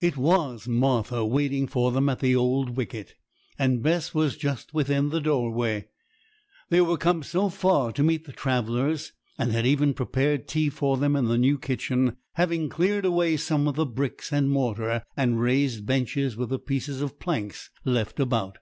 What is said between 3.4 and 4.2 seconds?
and Bess